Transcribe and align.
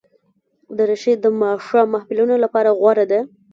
دریشي 0.77 1.13
د 1.19 1.25
ماښام 1.41 1.87
محفلونو 1.93 2.35
لپاره 2.43 2.69
غوره 2.79 3.05
ده. 3.11 3.19